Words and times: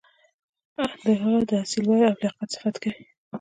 د 1.05 1.07
هغه 1.21 1.39
د 1.49 1.51
اصیل 1.63 1.83
والي 1.87 2.05
او 2.09 2.15
لیاقت 2.21 2.49
صفت 2.55 2.75
کوي. 2.83 3.03